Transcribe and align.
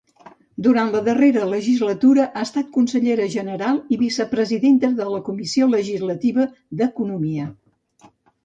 Durant 0.67 0.87
la 0.93 1.01
darrera 1.07 1.43
legislatura 1.49 2.25
ha 2.39 2.45
estat 2.47 2.71
Consellera 2.79 3.27
General 3.35 3.77
i 3.97 4.01
Vicepresidenta 4.05 4.91
de 5.03 5.09
la 5.13 5.23
Comissió 5.29 5.69
Legislativa 5.77 6.51
d’Economia. 6.81 7.51